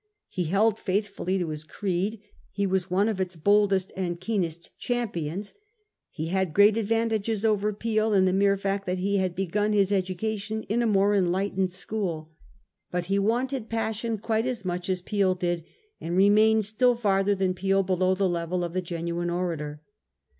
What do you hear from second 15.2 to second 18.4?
did, and remained still farther than Peel below the